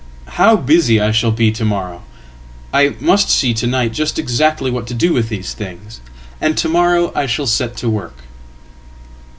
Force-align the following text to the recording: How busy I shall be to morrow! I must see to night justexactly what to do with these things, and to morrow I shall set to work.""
How 0.41 0.55
busy 0.55 0.99
I 0.99 1.11
shall 1.11 1.29
be 1.29 1.51
to 1.51 1.63
morrow! 1.63 2.01
I 2.73 2.95
must 2.99 3.29
see 3.29 3.53
to 3.53 3.67
night 3.67 3.91
justexactly 3.91 4.71
what 4.71 4.87
to 4.87 4.95
do 4.95 5.13
with 5.13 5.29
these 5.29 5.53
things, 5.53 6.01
and 6.41 6.57
to 6.57 6.67
morrow 6.67 7.11
I 7.13 7.27
shall 7.27 7.45
set 7.45 7.77
to 7.77 7.87
work."" 7.87 8.23